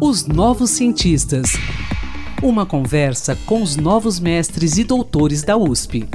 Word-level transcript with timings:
Os 0.00 0.26
Novos 0.26 0.70
Cientistas. 0.70 1.52
Uma 2.42 2.66
conversa 2.66 3.38
com 3.46 3.62
os 3.62 3.76
novos 3.76 4.18
mestres 4.18 4.76
e 4.76 4.82
doutores 4.82 5.44
da 5.44 5.56
USP. 5.56 6.08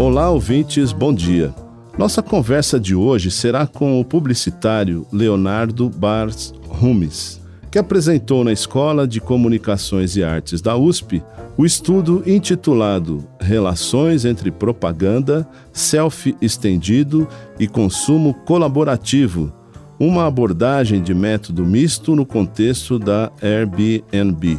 Olá, 0.00 0.30
ouvintes, 0.30 0.90
bom 0.90 1.14
dia. 1.14 1.54
Nossa 1.96 2.20
conversa 2.20 2.80
de 2.80 2.96
hoje 2.96 3.30
será 3.30 3.68
com 3.68 4.00
o 4.00 4.04
publicitário 4.04 5.06
Leonardo 5.12 5.88
Bars 5.88 6.52
Rumes, 6.66 7.40
que 7.78 7.80
apresentou 7.80 8.42
na 8.42 8.52
Escola 8.52 9.06
de 9.06 9.20
Comunicações 9.20 10.16
e 10.16 10.24
Artes 10.24 10.60
da 10.60 10.76
USP 10.76 11.22
o 11.56 11.64
estudo 11.64 12.24
intitulado 12.26 13.24
Relações 13.38 14.24
entre 14.24 14.50
Propaganda, 14.50 15.48
Selfie 15.72 16.36
Estendido 16.42 17.28
e 17.56 17.68
Consumo 17.68 18.34
Colaborativo 18.34 19.52
uma 19.96 20.26
abordagem 20.26 21.00
de 21.00 21.14
método 21.14 21.64
misto 21.64 22.16
no 22.16 22.26
contexto 22.26 22.98
da 22.98 23.30
Airbnb. 23.40 24.58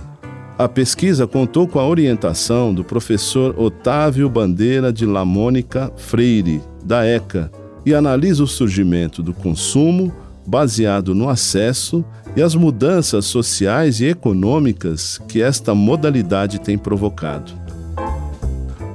A 0.58 0.70
pesquisa 0.70 1.28
contou 1.28 1.68
com 1.68 1.78
a 1.78 1.88
orientação 1.88 2.74
do 2.74 2.86
professor 2.86 3.54
Otávio 3.60 4.30
Bandeira 4.30 4.94
de 4.94 5.06
Lamônica 5.06 5.92
Freire, 5.98 6.62
da 6.86 7.06
ECA, 7.06 7.52
e 7.86 7.94
analisa 7.94 8.44
o 8.44 8.48
surgimento 8.48 9.22
do 9.22 9.34
consumo 9.34 10.14
baseado 10.50 11.14
no 11.14 11.30
acesso 11.30 12.04
e 12.36 12.42
as 12.42 12.56
mudanças 12.56 13.26
sociais 13.26 14.02
e 14.02 14.08
econômicas 14.08 15.20
que 15.28 15.44
esta 15.44 15.76
modalidade 15.76 16.60
tem 16.60 16.76
provocado. 16.76 17.52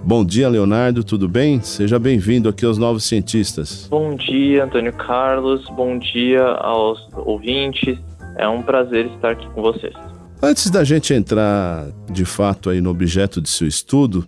Bom 0.02 0.24
dia, 0.24 0.48
Leonardo, 0.48 1.04
tudo 1.04 1.28
bem? 1.28 1.60
Seja 1.60 1.96
bem-vindo 1.96 2.48
aqui 2.48 2.66
aos 2.66 2.76
Novos 2.76 3.04
Cientistas. 3.04 3.86
Bom 3.88 4.16
dia, 4.16 4.64
Antônio 4.64 4.92
Carlos, 4.94 5.64
bom 5.76 5.96
dia 5.96 6.42
aos 6.42 6.98
ouvintes. 7.14 7.96
É 8.36 8.48
um 8.48 8.60
prazer 8.60 9.06
estar 9.06 9.30
aqui 9.30 9.48
com 9.50 9.62
vocês. 9.62 9.94
Antes 10.42 10.68
da 10.68 10.82
gente 10.82 11.14
entrar 11.14 11.86
de 12.10 12.24
fato 12.24 12.68
aí 12.68 12.80
no 12.80 12.90
objeto 12.90 13.40
de 13.40 13.48
seu 13.48 13.68
estudo, 13.68 14.26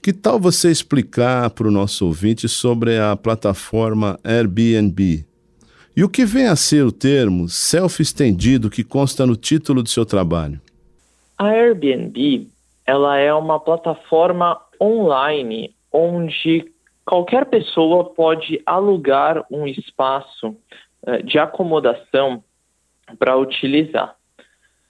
que 0.00 0.12
tal 0.12 0.38
você 0.38 0.70
explicar 0.70 1.50
para 1.50 1.66
o 1.66 1.72
nosso 1.72 2.06
ouvinte 2.06 2.48
sobre 2.48 2.98
a 2.98 3.16
plataforma 3.16 4.18
Airbnb? 4.22 5.26
E 5.98 6.04
o 6.04 6.08
que 6.08 6.24
vem 6.24 6.46
a 6.46 6.54
ser 6.54 6.84
o 6.84 6.92
termo 6.92 7.48
self-estendido 7.48 8.70
que 8.70 8.84
consta 8.84 9.26
no 9.26 9.34
título 9.34 9.82
do 9.82 9.88
seu 9.88 10.06
trabalho? 10.06 10.60
A 11.36 11.48
Airbnb 11.48 12.46
ela 12.86 13.16
é 13.18 13.34
uma 13.34 13.58
plataforma 13.58 14.60
online 14.80 15.74
onde 15.92 16.70
qualquer 17.04 17.46
pessoa 17.46 18.14
pode 18.14 18.62
alugar 18.64 19.44
um 19.50 19.66
espaço 19.66 20.50
uh, 21.02 21.20
de 21.24 21.36
acomodação 21.36 22.44
para 23.18 23.36
utilizar. 23.36 24.14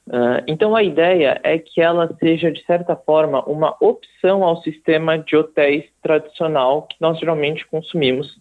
Uh, 0.06 0.44
então, 0.46 0.76
a 0.76 0.82
ideia 0.82 1.40
é 1.42 1.58
que 1.58 1.80
ela 1.80 2.14
seja, 2.20 2.52
de 2.52 2.62
certa 2.66 2.94
forma, 2.94 3.42
uma 3.46 3.74
opção 3.80 4.44
ao 4.44 4.60
sistema 4.60 5.16
de 5.16 5.34
hotéis 5.34 5.86
tradicional 6.02 6.82
que 6.82 6.96
nós 7.00 7.18
geralmente 7.18 7.66
consumimos 7.66 8.36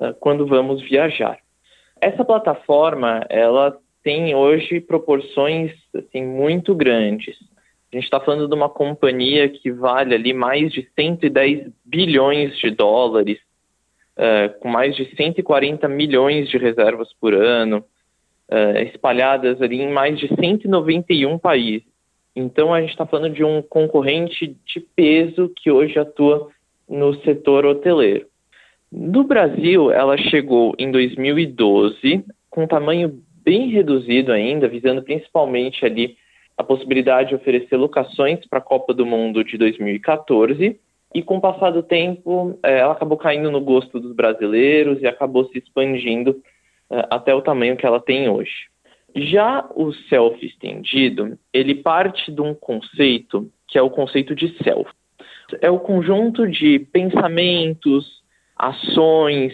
uh, 0.00 0.14
quando 0.18 0.46
vamos 0.46 0.80
viajar. 0.80 1.44
Essa 2.06 2.24
plataforma, 2.24 3.26
ela 3.28 3.76
tem 4.04 4.32
hoje 4.32 4.80
proporções 4.80 5.72
assim, 5.92 6.24
muito 6.24 6.72
grandes. 6.72 7.36
A 7.92 7.96
gente 7.96 8.04
está 8.04 8.20
falando 8.20 8.46
de 8.46 8.54
uma 8.54 8.68
companhia 8.68 9.48
que 9.48 9.72
vale 9.72 10.14
ali 10.14 10.32
mais 10.32 10.72
de 10.72 10.88
110 10.94 11.68
bilhões 11.84 12.56
de 12.58 12.70
dólares, 12.70 13.40
uh, 14.16 14.56
com 14.60 14.68
mais 14.68 14.94
de 14.94 15.16
140 15.16 15.88
milhões 15.88 16.48
de 16.48 16.56
reservas 16.58 17.12
por 17.20 17.34
ano, 17.34 17.78
uh, 18.52 18.78
espalhadas 18.84 19.60
ali 19.60 19.82
em 19.82 19.90
mais 19.90 20.16
de 20.16 20.28
191 20.28 21.36
países. 21.40 21.88
Então 22.36 22.72
a 22.72 22.80
gente 22.82 22.90
está 22.90 23.04
falando 23.04 23.34
de 23.34 23.42
um 23.42 23.60
concorrente 23.62 24.56
de 24.64 24.78
peso 24.94 25.52
que 25.56 25.72
hoje 25.72 25.98
atua 25.98 26.52
no 26.88 27.20
setor 27.22 27.66
hoteleiro. 27.66 28.28
No 28.90 29.24
Brasil, 29.24 29.90
ela 29.90 30.16
chegou 30.16 30.74
em 30.78 30.90
2012 30.90 32.24
com 32.48 32.64
um 32.64 32.66
tamanho 32.66 33.20
bem 33.44 33.68
reduzido 33.68 34.32
ainda, 34.32 34.68
visando 34.68 35.02
principalmente 35.02 35.84
ali 35.84 36.16
a 36.56 36.64
possibilidade 36.64 37.30
de 37.30 37.34
oferecer 37.34 37.76
locações 37.76 38.46
para 38.46 38.58
a 38.58 38.62
Copa 38.62 38.94
do 38.94 39.04
Mundo 39.04 39.44
de 39.44 39.58
2014 39.58 40.80
e 41.14 41.22
com 41.22 41.36
o 41.36 41.40
passar 41.40 41.70
do 41.70 41.82
tempo 41.82 42.58
é, 42.62 42.78
ela 42.78 42.92
acabou 42.92 43.16
caindo 43.16 43.50
no 43.50 43.60
gosto 43.60 44.00
dos 44.00 44.14
brasileiros 44.14 45.00
e 45.02 45.06
acabou 45.06 45.46
se 45.46 45.58
expandindo 45.58 46.42
é, 46.90 47.06
até 47.10 47.34
o 47.34 47.42
tamanho 47.42 47.76
que 47.76 47.86
ela 47.86 48.00
tem 48.00 48.28
hoje. 48.28 48.68
Já 49.14 49.66
o 49.74 49.92
self 50.08 50.44
estendido, 50.44 51.38
ele 51.52 51.76
parte 51.76 52.30
de 52.30 52.40
um 52.40 52.54
conceito 52.54 53.50
que 53.68 53.78
é 53.78 53.82
o 53.82 53.90
conceito 53.90 54.34
de 54.34 54.56
self. 54.62 54.90
É 55.60 55.70
o 55.70 55.78
conjunto 55.78 56.46
de 56.46 56.80
pensamentos, 56.92 58.15
ações, 58.56 59.52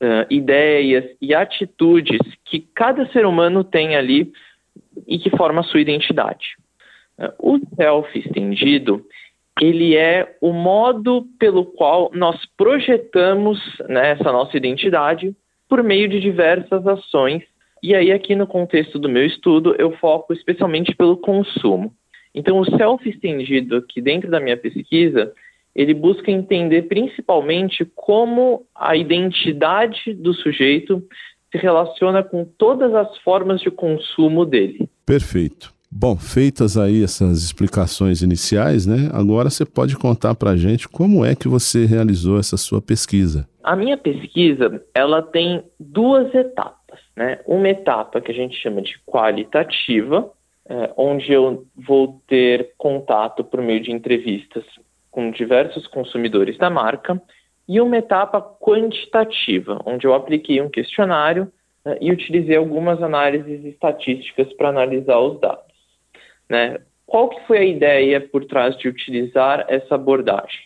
uh, 0.00 0.26
ideias 0.30 1.04
e 1.20 1.34
atitudes 1.34 2.20
que 2.44 2.60
cada 2.74 3.06
ser 3.12 3.26
humano 3.26 3.62
tem 3.62 3.96
ali 3.96 4.32
e 5.06 5.18
que 5.18 5.30
forma 5.30 5.60
a 5.60 5.64
sua 5.64 5.80
identidade. 5.80 6.56
O 7.38 7.60
self 7.76 8.18
estendido, 8.18 9.04
ele 9.60 9.96
é 9.96 10.36
o 10.40 10.52
modo 10.52 11.26
pelo 11.38 11.64
qual 11.64 12.10
nós 12.14 12.40
projetamos 12.56 13.60
né, 13.88 14.12
essa 14.12 14.32
nossa 14.32 14.56
identidade 14.56 15.34
por 15.68 15.82
meio 15.82 16.08
de 16.08 16.20
diversas 16.20 16.86
ações. 16.86 17.42
E 17.82 17.94
aí, 17.94 18.12
aqui 18.12 18.34
no 18.34 18.46
contexto 18.46 18.98
do 18.98 19.08
meu 19.08 19.24
estudo, 19.24 19.74
eu 19.78 19.92
foco 19.98 20.32
especialmente 20.32 20.94
pelo 20.94 21.16
consumo. 21.16 21.92
Então, 22.34 22.58
o 22.58 22.64
self 22.76 23.08
estendido, 23.08 23.76
aqui 23.76 24.00
dentro 24.00 24.30
da 24.30 24.40
minha 24.40 24.56
pesquisa, 24.56 25.32
ele 25.74 25.94
busca 25.94 26.30
entender 26.30 26.82
principalmente 26.82 27.84
como 27.94 28.66
a 28.74 28.96
identidade 28.96 30.12
do 30.14 30.34
sujeito 30.34 31.02
se 31.50 31.58
relaciona 31.58 32.22
com 32.22 32.44
todas 32.44 32.94
as 32.94 33.18
formas 33.18 33.60
de 33.60 33.70
consumo 33.70 34.44
dele. 34.44 34.88
Perfeito. 35.04 35.72
Bom, 35.94 36.16
feitas 36.16 36.78
aí 36.78 37.04
essas 37.04 37.42
explicações 37.42 38.22
iniciais, 38.22 38.86
né? 38.86 39.10
Agora 39.12 39.50
você 39.50 39.66
pode 39.66 39.94
contar 39.96 40.34
para 40.34 40.50
a 40.50 40.56
gente 40.56 40.88
como 40.88 41.22
é 41.22 41.34
que 41.34 41.46
você 41.48 41.84
realizou 41.84 42.38
essa 42.38 42.56
sua 42.56 42.80
pesquisa. 42.80 43.46
A 43.62 43.76
minha 43.76 43.98
pesquisa, 43.98 44.82
ela 44.94 45.20
tem 45.20 45.62
duas 45.78 46.34
etapas, 46.34 46.98
né? 47.14 47.40
Uma 47.46 47.68
etapa 47.68 48.22
que 48.22 48.32
a 48.32 48.34
gente 48.34 48.56
chama 48.56 48.80
de 48.80 48.98
qualitativa, 49.04 50.30
é, 50.66 50.90
onde 50.96 51.30
eu 51.30 51.66
vou 51.76 52.22
ter 52.26 52.70
contato 52.78 53.44
por 53.44 53.60
meio 53.60 53.80
de 53.80 53.92
entrevistas 53.92 54.64
com 55.12 55.30
diversos 55.30 55.86
consumidores 55.86 56.58
da 56.58 56.68
marca, 56.68 57.22
e 57.68 57.80
uma 57.80 57.98
etapa 57.98 58.40
quantitativa, 58.40 59.80
onde 59.86 60.06
eu 60.06 60.14
apliquei 60.14 60.60
um 60.60 60.68
questionário 60.68 61.52
né, 61.84 61.96
e 62.00 62.10
utilizei 62.10 62.56
algumas 62.56 63.00
análises 63.00 63.64
estatísticas 63.64 64.52
para 64.54 64.70
analisar 64.70 65.20
os 65.20 65.38
dados. 65.38 65.72
Né? 66.48 66.78
Qual 67.06 67.28
que 67.28 67.46
foi 67.46 67.58
a 67.58 67.64
ideia 67.64 68.20
por 68.20 68.44
trás 68.46 68.76
de 68.78 68.88
utilizar 68.88 69.64
essa 69.68 69.94
abordagem? 69.94 70.60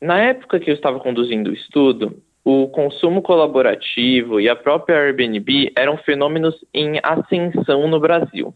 Na 0.00 0.18
época 0.20 0.60
que 0.60 0.70
eu 0.70 0.74
estava 0.74 1.00
conduzindo 1.00 1.50
o 1.50 1.54
estudo, 1.54 2.22
o 2.44 2.68
consumo 2.68 3.22
colaborativo 3.22 4.40
e 4.40 4.48
a 4.48 4.56
própria 4.56 4.98
Airbnb 4.98 5.72
eram 5.76 5.96
fenômenos 5.98 6.56
em 6.74 7.00
ascensão 7.02 7.88
no 7.88 8.00
Brasil. 8.00 8.54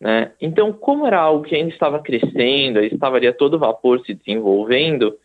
Né? 0.00 0.32
Então, 0.40 0.72
como 0.72 1.06
era 1.06 1.20
algo 1.20 1.44
que 1.44 1.54
ainda 1.54 1.70
estava 1.70 1.98
crescendo, 1.98 2.80
estava 2.80 3.16
ali 3.16 3.26
a 3.26 3.32
todo 3.32 3.58
vapor 3.58 4.00
se 4.04 4.14
desenvolvendo, 4.14 5.16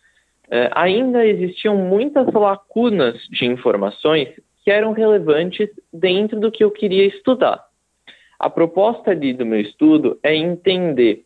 eh, 0.49 0.69
ainda 0.73 1.25
existiam 1.25 1.77
muitas 1.77 2.31
lacunas 2.33 3.15
de 3.29 3.45
informações 3.45 4.29
que 4.63 4.71
eram 4.71 4.93
relevantes 4.93 5.69
dentro 5.91 6.39
do 6.39 6.51
que 6.51 6.63
eu 6.63 6.71
queria 6.71 7.05
estudar. 7.05 7.65
A 8.39 8.49
proposta 8.49 9.11
ali 9.11 9.33
do 9.33 9.45
meu 9.45 9.59
estudo 9.59 10.19
é 10.23 10.35
entender 10.35 11.23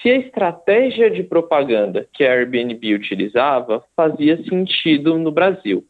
se 0.00 0.10
a 0.10 0.16
estratégia 0.16 1.10
de 1.10 1.22
propaganda 1.22 2.06
que 2.12 2.24
a 2.24 2.32
Airbnb 2.32 2.94
utilizava 2.94 3.82
fazia 3.96 4.36
sentido 4.44 5.18
no 5.18 5.32
Brasil. 5.32 5.84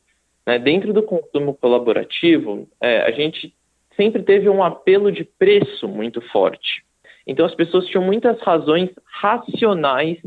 Né? 0.46 0.58
Dentro 0.58 0.92
do 0.92 1.02
consumo 1.02 1.54
colaborativo, 1.54 2.69
é, 2.80 3.02
a 3.02 3.10
gente 3.10 3.52
sempre 3.96 4.23
teve 4.23 4.49
um 4.49 4.62
apelo 4.62 5.11
de 5.11 5.25
preço 5.25 5.88
muito 5.88 6.20
forte. 6.20 6.85
Então, 7.26 7.46
as 7.46 7.55
pessoas 7.55 7.87
tinham 7.87 8.05
muitas 8.05 8.41
razões 8.41 8.91
racionais 9.06 10.19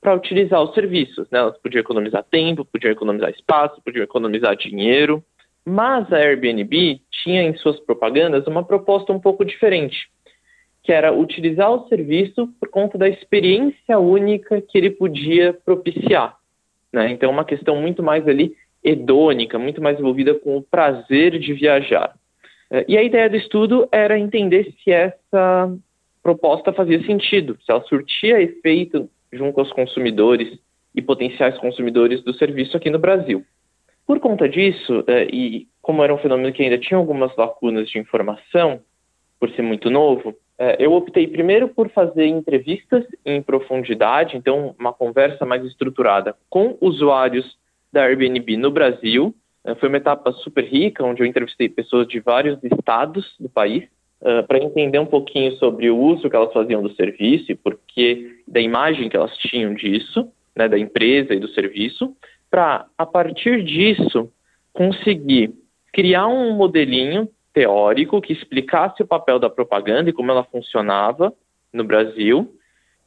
para 0.00 0.14
utilizar 0.14 0.62
os 0.62 0.74
serviços. 0.74 1.28
Né? 1.30 1.38
Elas 1.38 1.58
podiam 1.58 1.80
economizar 1.80 2.24
tempo, 2.24 2.64
podiam 2.64 2.92
economizar 2.92 3.30
espaço, 3.30 3.82
podiam 3.84 4.04
economizar 4.04 4.56
dinheiro. 4.56 5.22
Mas 5.64 6.10
a 6.12 6.16
Airbnb 6.16 7.00
tinha 7.22 7.42
em 7.42 7.54
suas 7.56 7.78
propagandas 7.80 8.46
uma 8.46 8.64
proposta 8.64 9.12
um 9.12 9.20
pouco 9.20 9.44
diferente, 9.44 10.08
que 10.82 10.92
era 10.92 11.12
utilizar 11.12 11.70
o 11.70 11.86
serviço 11.88 12.48
por 12.58 12.70
conta 12.70 12.96
da 12.96 13.08
experiência 13.08 13.98
única 13.98 14.62
que 14.62 14.78
ele 14.78 14.90
podia 14.90 15.52
propiciar. 15.52 16.36
Né? 16.90 17.10
Então, 17.10 17.28
é 17.28 17.32
uma 17.32 17.44
questão 17.44 17.76
muito 17.76 18.02
mais 18.02 18.26
ali 18.26 18.54
hedônica, 18.82 19.58
muito 19.58 19.82
mais 19.82 19.98
envolvida 19.98 20.34
com 20.34 20.56
o 20.56 20.62
prazer 20.62 21.38
de 21.38 21.52
viajar. 21.52 22.14
É, 22.70 22.84
e 22.88 22.96
a 22.96 23.02
ideia 23.02 23.28
do 23.30 23.36
estudo 23.36 23.88
era 23.90 24.18
entender 24.18 24.74
se 24.82 24.90
essa 24.90 25.74
proposta 26.22 26.72
fazia 26.72 27.02
sentido, 27.04 27.56
se 27.64 27.70
ela 27.70 27.82
surtia 27.82 28.40
efeito 28.40 29.08
junto 29.32 29.60
aos 29.60 29.72
consumidores 29.72 30.58
e 30.94 31.00
potenciais 31.00 31.56
consumidores 31.58 32.22
do 32.22 32.34
serviço 32.34 32.76
aqui 32.76 32.90
no 32.90 32.98
Brasil. 32.98 33.44
Por 34.06 34.20
conta 34.20 34.48
disso, 34.48 35.04
é, 35.06 35.24
e 35.24 35.68
como 35.82 36.02
era 36.02 36.14
um 36.14 36.18
fenômeno 36.18 36.52
que 36.52 36.62
ainda 36.62 36.78
tinha 36.78 36.98
algumas 36.98 37.34
lacunas 37.36 37.88
de 37.88 37.98
informação, 37.98 38.80
por 39.38 39.50
ser 39.50 39.62
muito 39.62 39.90
novo, 39.90 40.34
é, 40.58 40.76
eu 40.84 40.92
optei 40.92 41.28
primeiro 41.28 41.68
por 41.68 41.88
fazer 41.90 42.26
entrevistas 42.26 43.04
em 43.24 43.40
profundidade, 43.40 44.36
então 44.36 44.74
uma 44.78 44.92
conversa 44.92 45.46
mais 45.46 45.64
estruturada 45.64 46.34
com 46.50 46.76
usuários 46.80 47.56
da 47.92 48.02
Airbnb 48.02 48.56
no 48.56 48.70
Brasil. 48.70 49.34
É, 49.68 49.74
foi 49.74 49.90
uma 49.90 49.98
etapa 49.98 50.32
super 50.32 50.64
rica, 50.64 51.04
onde 51.04 51.22
eu 51.22 51.26
entrevistei 51.26 51.68
pessoas 51.68 52.08
de 52.08 52.20
vários 52.20 52.58
estados 52.64 53.34
do 53.38 53.50
país 53.50 53.84
uh, 54.22 54.46
para 54.46 54.58
entender 54.58 54.98
um 54.98 55.06
pouquinho 55.06 55.52
sobre 55.56 55.90
o 55.90 55.98
uso 55.98 56.30
que 56.30 56.34
elas 56.34 56.52
faziam 56.54 56.82
do 56.82 56.94
serviço 56.94 57.52
e 57.52 57.54
porque 57.54 58.40
da 58.46 58.60
imagem 58.60 59.10
que 59.10 59.16
elas 59.16 59.36
tinham 59.36 59.74
disso, 59.74 60.26
né, 60.56 60.68
da 60.68 60.78
empresa 60.78 61.34
e 61.34 61.38
do 61.38 61.48
serviço, 61.48 62.16
para 62.50 62.86
a 62.96 63.04
partir 63.04 63.62
disso 63.62 64.32
conseguir 64.72 65.52
criar 65.92 66.28
um 66.28 66.54
modelinho 66.54 67.28
teórico 67.52 68.22
que 68.22 68.32
explicasse 68.32 69.02
o 69.02 69.06
papel 69.06 69.38
da 69.38 69.50
propaganda 69.50 70.08
e 70.08 70.14
como 70.14 70.30
ela 70.30 70.44
funcionava 70.44 71.30
no 71.70 71.84
Brasil 71.84 72.54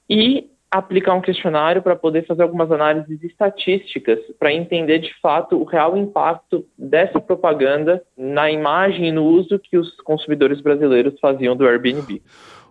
e 0.07 0.47
aplicar 0.71 1.13
um 1.13 1.21
questionário 1.21 1.81
para 1.81 1.97
poder 1.97 2.25
fazer 2.25 2.43
algumas 2.43 2.71
análises 2.71 3.21
estatísticas 3.23 4.19
para 4.39 4.53
entender 4.53 4.99
de 4.99 5.11
fato 5.21 5.57
o 5.57 5.65
real 5.65 5.97
impacto 5.97 6.65
dessa 6.77 7.19
propaganda 7.19 8.01
na 8.17 8.49
imagem 8.49 9.09
e 9.09 9.11
no 9.11 9.25
uso 9.25 9.59
que 9.59 9.77
os 9.77 9.93
consumidores 10.01 10.61
brasileiros 10.61 11.19
faziam 11.19 11.57
do 11.57 11.67
Airbnb. 11.67 12.21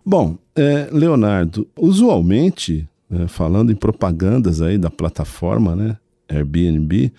Bom, 0.05 0.39
é, 0.57 0.89
Leonardo, 0.91 1.69
usualmente, 1.79 2.89
é, 3.13 3.29
falando 3.29 3.71
em 3.71 3.77
propagandas 3.77 4.63
aí 4.63 4.79
da 4.79 4.89
plataforma, 4.89 5.77
né, 5.77 5.99
Airbnb, 6.27 7.13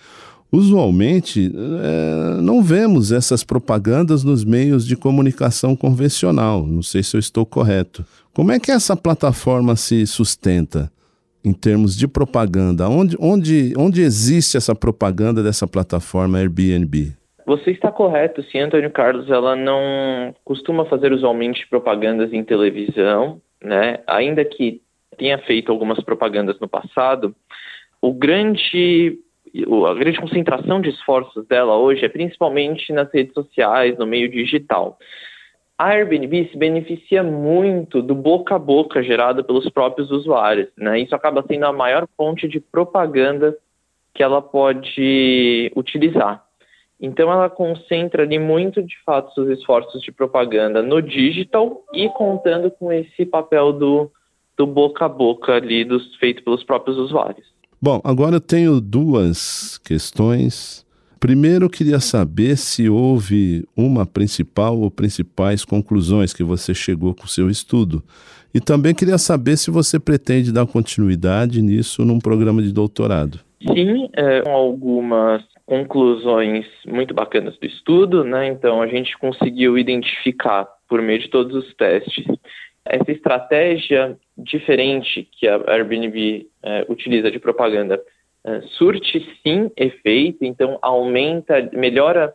Usualmente, 0.52 1.50
é, 1.50 2.42
não 2.42 2.62
vemos 2.62 3.10
essas 3.10 3.42
propagandas 3.42 4.22
nos 4.22 4.44
meios 4.44 4.86
de 4.86 4.96
comunicação 4.96 5.74
convencional. 5.74 6.66
Não 6.66 6.82
sei 6.82 7.02
se 7.02 7.16
eu 7.16 7.20
estou 7.20 7.46
correto. 7.46 8.04
Como 8.34 8.52
é 8.52 8.60
que 8.60 8.70
essa 8.70 8.94
plataforma 8.94 9.74
se 9.76 10.06
sustenta 10.06 10.92
em 11.42 11.54
termos 11.54 11.96
de 11.96 12.06
propaganda? 12.06 12.86
Onde, 12.86 13.16
onde, 13.18 13.72
onde 13.78 14.02
existe 14.02 14.58
essa 14.58 14.74
propaganda 14.74 15.42
dessa 15.42 15.66
plataforma 15.66 16.36
Airbnb? 16.36 17.16
Você 17.46 17.70
está 17.70 17.90
correto, 17.90 18.42
sim, 18.44 18.58
Antônio 18.58 18.90
Carlos. 18.90 19.30
Ela 19.30 19.56
não 19.56 20.34
costuma 20.44 20.84
fazer 20.84 21.14
usualmente 21.14 21.66
propagandas 21.68 22.30
em 22.30 22.44
televisão, 22.44 23.40
né? 23.64 24.00
Ainda 24.06 24.44
que 24.44 24.82
tenha 25.16 25.38
feito 25.38 25.72
algumas 25.72 25.98
propagandas 26.04 26.60
no 26.60 26.68
passado, 26.68 27.34
o 28.02 28.12
grande 28.12 29.18
a 29.86 29.94
grande 29.94 30.18
concentração 30.18 30.80
de 30.80 30.90
esforços 30.90 31.46
dela 31.46 31.76
hoje 31.76 32.04
é 32.04 32.08
principalmente 32.08 32.92
nas 32.92 33.12
redes 33.12 33.34
sociais, 33.34 33.98
no 33.98 34.06
meio 34.06 34.30
digital. 34.30 34.98
A 35.76 35.88
Airbnb 35.88 36.48
se 36.50 36.56
beneficia 36.56 37.22
muito 37.22 38.00
do 38.00 38.14
boca 38.14 38.54
a 38.54 38.58
boca 38.58 39.02
gerado 39.02 39.42
pelos 39.44 39.68
próprios 39.68 40.10
usuários, 40.10 40.68
né? 40.76 41.00
Isso 41.00 41.14
acaba 41.14 41.44
sendo 41.46 41.66
a 41.66 41.72
maior 41.72 42.06
fonte 42.16 42.46
de 42.46 42.60
propaganda 42.60 43.56
que 44.14 44.22
ela 44.22 44.40
pode 44.40 45.72
utilizar. 45.74 46.44
Então 47.00 47.32
ela 47.32 47.50
concentra 47.50 48.22
ali 48.22 48.38
muito 48.38 48.80
de 48.80 48.96
fato 49.04 49.34
seus 49.34 49.48
esforços 49.58 50.00
de 50.02 50.12
propaganda 50.12 50.82
no 50.82 51.02
digital 51.02 51.82
e 51.92 52.08
contando 52.10 52.70
com 52.70 52.92
esse 52.92 53.26
papel 53.26 53.72
do, 53.72 54.10
do 54.56 54.66
boca 54.66 55.06
a 55.06 55.08
boca 55.08 55.54
ali 55.56 55.84
dos 55.84 56.14
feito 56.16 56.44
pelos 56.44 56.62
próprios 56.62 56.96
usuários. 56.96 57.51
Bom, 57.84 58.00
agora 58.04 58.36
eu 58.36 58.40
tenho 58.40 58.80
duas 58.80 59.76
questões. 59.78 60.86
Primeiro, 61.18 61.64
eu 61.64 61.68
queria 61.68 61.98
saber 61.98 62.56
se 62.56 62.88
houve 62.88 63.66
uma 63.76 64.06
principal 64.06 64.78
ou 64.78 64.88
principais 64.88 65.64
conclusões 65.64 66.32
que 66.32 66.44
você 66.44 66.72
chegou 66.72 67.12
com 67.12 67.24
o 67.24 67.28
seu 67.28 67.50
estudo. 67.50 68.00
E 68.54 68.60
também 68.60 68.94
queria 68.94 69.18
saber 69.18 69.56
se 69.56 69.68
você 69.68 69.98
pretende 69.98 70.52
dar 70.52 70.64
continuidade 70.64 71.60
nisso 71.60 72.04
num 72.04 72.20
programa 72.20 72.62
de 72.62 72.72
doutorado. 72.72 73.40
Sim, 73.60 74.08
é, 74.16 74.48
algumas 74.48 75.42
conclusões 75.66 76.64
muito 76.86 77.12
bacanas 77.12 77.58
do 77.58 77.66
estudo, 77.66 78.22
né? 78.22 78.46
Então 78.46 78.80
a 78.80 78.86
gente 78.86 79.18
conseguiu 79.18 79.76
identificar 79.76 80.68
por 80.88 81.02
meio 81.02 81.18
de 81.18 81.28
todos 81.30 81.52
os 81.52 81.74
testes 81.74 82.26
essa 82.84 83.10
estratégia 83.10 84.16
diferente 84.36 85.28
que 85.32 85.46
a 85.46 85.56
Airbnb 85.68 86.48
é, 86.62 86.86
utiliza 86.88 87.30
de 87.30 87.38
propaganda 87.38 88.02
é, 88.44 88.60
surte 88.76 89.20
sim 89.42 89.70
efeito, 89.76 90.44
então 90.44 90.78
aumenta, 90.82 91.70
melhora 91.72 92.34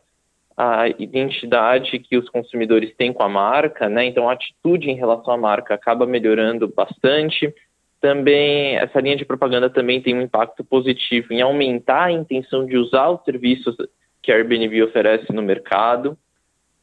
a 0.56 0.88
identidade 0.88 2.00
que 2.00 2.18
os 2.18 2.28
consumidores 2.30 2.96
têm 2.96 3.14
com 3.14 3.22
a 3.22 3.30
marca, 3.30 3.88
né? 3.88 4.06
Então 4.06 4.28
a 4.28 4.34
atitude 4.34 4.90
em 4.90 4.96
relação 4.96 5.34
à 5.34 5.38
marca 5.38 5.76
acaba 5.76 6.08
melhorando 6.08 6.68
bastante. 6.68 7.54
Também 8.02 8.76
essa 8.78 9.00
linha 9.00 9.16
de 9.16 9.26
propaganda 9.26 9.70
também 9.70 10.02
tem 10.02 10.16
um 10.16 10.22
impacto 10.22 10.64
positivo 10.64 11.32
em 11.32 11.42
aumentar 11.42 12.06
a 12.06 12.12
intenção 12.12 12.66
de 12.66 12.76
usar 12.76 13.10
os 13.10 13.24
serviços 13.24 13.76
que 14.24 14.32
a 14.32 14.36
Airbnb 14.36 14.82
oferece 14.84 15.32
no 15.32 15.44
mercado. 15.44 16.18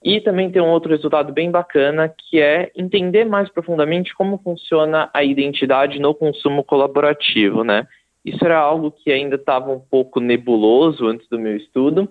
E 0.04 0.20
também 0.20 0.50
tem 0.50 0.60
um 0.60 0.68
outro 0.68 0.90
resultado 0.90 1.32
bem 1.32 1.50
bacana, 1.50 2.12
que 2.14 2.38
é 2.38 2.70
entender 2.76 3.24
mais 3.24 3.48
profundamente 3.48 4.14
como 4.14 4.36
funciona 4.36 5.08
a 5.14 5.24
identidade 5.24 5.98
no 5.98 6.14
consumo 6.14 6.62
colaborativo, 6.62 7.64
né? 7.64 7.88
Isso 8.22 8.44
era 8.44 8.58
algo 8.58 8.90
que 8.90 9.10
ainda 9.10 9.36
estava 9.36 9.72
um 9.72 9.80
pouco 9.80 10.20
nebuloso 10.20 11.06
antes 11.06 11.26
do 11.30 11.38
meu 11.38 11.56
estudo, 11.56 12.02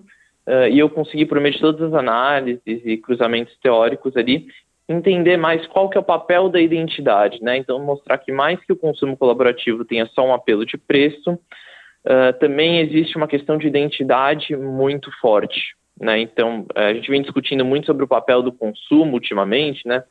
uh, 0.44 0.66
e 0.68 0.76
eu 0.76 0.90
consegui, 0.90 1.24
por 1.24 1.38
meio 1.38 1.54
de 1.54 1.60
todas 1.60 1.82
as 1.82 1.94
análises 1.94 2.60
e 2.66 2.96
cruzamentos 2.96 3.56
teóricos 3.62 4.16
ali, 4.16 4.48
entender 4.88 5.36
mais 5.36 5.64
qual 5.68 5.88
que 5.88 5.96
é 5.96 6.00
o 6.00 6.04
papel 6.04 6.48
da 6.48 6.60
identidade, 6.60 7.40
né? 7.40 7.56
Então, 7.56 7.78
mostrar 7.78 8.18
que 8.18 8.32
mais 8.32 8.58
que 8.64 8.72
o 8.72 8.76
consumo 8.76 9.16
colaborativo 9.16 9.84
tenha 9.84 10.06
só 10.06 10.26
um 10.26 10.34
apelo 10.34 10.66
de 10.66 10.76
preço, 10.76 11.30
uh, 11.30 12.32
também 12.40 12.80
existe 12.80 13.16
uma 13.16 13.28
questão 13.28 13.56
de 13.56 13.68
identidade 13.68 14.56
muito 14.56 15.12
forte. 15.20 15.76
Né? 16.00 16.20
Então, 16.20 16.66
a 16.74 16.92
gente 16.92 17.10
vem 17.10 17.22
discutindo 17.22 17.64
muito 17.64 17.86
sobre 17.86 18.04
o 18.04 18.08
papel 18.08 18.42
do 18.42 18.52
consumo 18.52 19.14
ultimamente, 19.14 19.86
né? 19.86 20.02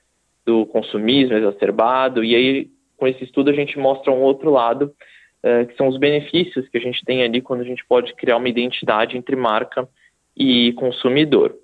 do 0.46 0.66
consumismo 0.66 1.36
exacerbado, 1.36 2.24
e 2.24 2.36
aí 2.36 2.70
com 2.98 3.08
esse 3.08 3.24
estudo 3.24 3.50
a 3.50 3.54
gente 3.54 3.78
mostra 3.78 4.12
um 4.12 4.22
outro 4.22 4.50
lado, 4.50 4.94
uh, 5.44 5.66
que 5.68 5.76
são 5.76 5.88
os 5.88 5.98
benefícios 5.98 6.68
que 6.70 6.78
a 6.78 6.82
gente 6.82 7.04
tem 7.04 7.24
ali 7.24 7.42
quando 7.42 7.62
a 7.62 7.66
gente 7.66 7.86
pode 7.86 8.14
criar 8.16 8.38
uma 8.38 8.50
identidade 8.50 9.18
entre 9.18 9.36
marca 9.36 9.88
e 10.36 10.74
consumidor. 10.74 11.56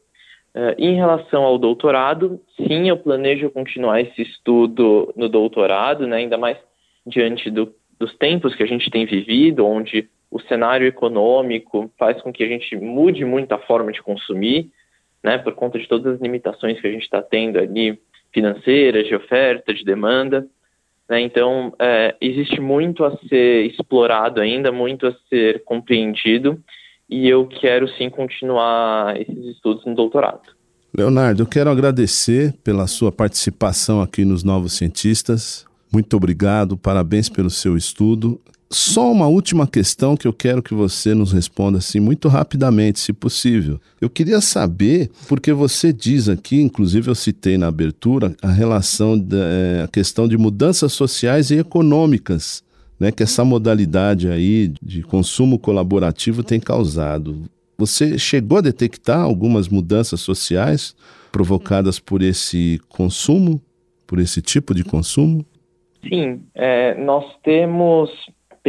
Uh, 0.54 0.76
em 0.78 0.96
relação 0.96 1.44
ao 1.44 1.58
doutorado, 1.58 2.42
sim, 2.58 2.90
eu 2.90 2.98
planejo 2.98 3.50
continuar 3.52 4.02
esse 4.02 4.22
estudo 4.22 5.14
no 5.16 5.30
doutorado, 5.30 6.08
né? 6.08 6.18
ainda 6.18 6.38
mais 6.38 6.58
diante 7.06 7.50
do, 7.50 7.74
dos 8.00 8.16
tempos 8.18 8.56
que 8.56 8.64
a 8.64 8.68
gente 8.68 8.90
tem 8.90 9.06
vivido, 9.06 9.66
onde 9.66 10.10
o 10.32 10.40
cenário 10.42 10.88
econômico 10.88 11.92
faz 11.98 12.22
com 12.22 12.32
que 12.32 12.44
a 12.44 12.48
gente 12.48 12.76
mude 12.76 13.26
muito 13.26 13.52
a 13.52 13.60
forma 13.60 13.92
de 13.92 14.02
consumir, 14.02 14.70
né, 15.24 15.38
por 15.38 15.54
conta 15.54 15.80
de 15.80 15.88
todas 15.88 16.16
as 16.16 16.22
limitações 16.22 16.80
que 16.80 16.88
a 16.88 16.92
gente 16.92 17.04
está 17.04 17.22
tendo 17.22 17.58
ali, 17.58 18.00
financeiras, 18.32 19.08
de 19.08 19.16
oferta, 19.16 19.74
de 19.74 19.84
demanda. 19.84 20.48
Né, 21.10 21.22
então, 21.22 21.74
é, 21.80 22.16
existe 22.22 22.62
muito 22.62 23.04
a 23.04 23.18
ser 23.28 23.66
explorado 23.66 24.40
ainda, 24.40 24.72
muito 24.72 25.08
a 25.08 25.16
ser 25.28 25.64
compreendido, 25.64 26.62
e 27.10 27.28
eu 27.28 27.48
quero 27.48 27.88
sim 27.96 28.10
continuar 28.10 29.20
esses 29.20 29.46
estudos 29.46 29.84
no 29.86 29.96
doutorado. 29.96 30.42
Leonardo, 30.96 31.44
eu 31.44 31.48
quero 31.48 31.70
agradecer 31.70 32.54
pela 32.64 32.86
sua 32.86 33.12
participação 33.12 34.02
aqui 34.02 34.24
nos 34.24 34.44
Novos 34.44 34.74
Cientistas. 34.74 35.66
Muito 35.92 36.16
obrigado, 36.16 36.78
parabéns 36.78 37.30
pelo 37.30 37.50
seu 37.50 37.76
estudo. 37.76 38.40
Só 38.72 39.12
uma 39.12 39.28
última 39.28 39.66
questão 39.66 40.16
que 40.16 40.28
eu 40.28 40.34
quero 40.34 40.62
que 40.62 40.76
você 40.76 41.16
nos 41.16 41.32
responda 41.32 41.80
assim 41.80 42.00
muito 42.00 42.28
rapidamente, 42.28 43.00
se 43.00 43.12
possível. 43.12 43.82
Eu 44.00 44.12
queria 44.12 44.40
saber, 44.42 45.10
porque 45.28 45.52
você 45.52 45.92
diz 45.92 46.30
aqui, 46.30 46.62
inclusive 46.62 47.10
eu 47.10 47.16
citei 47.16 47.58
na 47.58 47.68
abertura, 47.68 48.36
a 48.44 48.52
relação 48.52 49.18
da 49.18 49.38
é, 49.38 49.82
a 49.84 49.88
questão 49.88 50.28
de 50.28 50.38
mudanças 50.38 50.94
sociais 50.94 51.50
e 51.50 51.58
econômicas, 51.58 52.64
né, 53.00 53.12
que 53.12 53.24
essa 53.24 53.44
modalidade 53.44 54.30
aí 54.30 54.72
de 54.80 55.02
consumo 55.02 55.58
colaborativo 55.58 56.44
tem 56.44 56.60
causado. 56.60 57.50
Você 57.76 58.20
chegou 58.20 58.60
a 58.60 58.62
detectar 58.62 59.22
algumas 59.22 59.68
mudanças 59.68 60.22
sociais 60.22 60.96
provocadas 61.32 61.98
por 61.98 62.22
esse 62.22 62.80
consumo, 62.88 63.60
por 64.06 64.20
esse 64.20 64.44
tipo 64.44 64.76
de 64.76 64.84
consumo? 64.84 65.44
Sim, 66.08 66.42
é, 66.54 66.94
nós 67.04 67.26
temos 67.44 68.12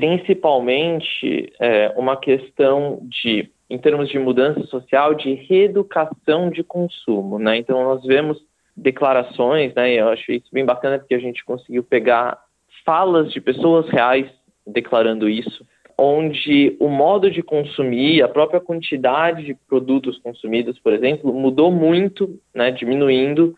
principalmente 0.01 1.53
é, 1.61 1.93
uma 1.95 2.17
questão 2.17 3.01
de, 3.03 3.51
em 3.69 3.77
termos 3.77 4.09
de 4.09 4.19
mudança 4.19 4.63
social, 4.67 5.15
de 5.15 5.35
reeducação 5.35 6.49
de 6.49 6.65
consumo. 6.65 7.39
Né? 7.39 7.59
Então, 7.59 7.85
nós 7.85 8.03
vemos 8.03 8.39
declarações, 8.75 9.75
né, 9.75 9.93
eu 9.93 10.09
acho 10.09 10.33
isso 10.33 10.47
bem 10.51 10.65
bacana 10.65 10.99
porque 10.99 11.15
a 11.15 11.19
gente 11.19 11.45
conseguiu 11.45 11.83
pegar 11.85 12.39
falas 12.83 13.31
de 13.31 13.43
pessoas 13.43 13.87
reais 13.91 14.27
declarando 14.67 15.29
isso, 15.29 15.67
onde 15.99 16.75
o 16.81 16.89
modo 16.89 17.31
de 17.31 17.43
consumir, 17.43 18.23
a 18.23 18.29
própria 18.29 18.59
quantidade 18.59 19.45
de 19.45 19.55
produtos 19.69 20.17
consumidos, 20.19 20.79
por 20.79 20.95
exemplo, 20.95 21.31
mudou 21.31 21.71
muito, 21.71 22.41
né, 22.55 22.71
diminuindo 22.71 23.55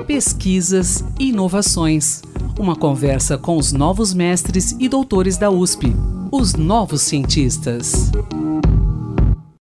Pesquisas 0.06 1.02
e 1.18 1.30
inovações. 1.30 2.22
Uma 2.60 2.76
conversa 2.76 3.38
com 3.38 3.58
os 3.58 3.72
novos 3.72 4.14
mestres 4.14 4.76
e 4.78 4.90
doutores 4.90 5.38
da 5.38 5.50
USP, 5.50 5.96
os 6.30 6.56
novos 6.56 7.04
cientistas. 7.04 8.12